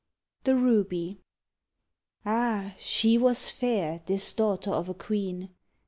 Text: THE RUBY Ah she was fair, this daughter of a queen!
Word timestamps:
THE 0.45 0.55
RUBY 0.55 1.19
Ah 2.25 2.73
she 2.79 3.19
was 3.19 3.51
fair, 3.51 4.01
this 4.07 4.33
daughter 4.33 4.71
of 4.71 4.89
a 4.89 4.95
queen! 4.95 5.51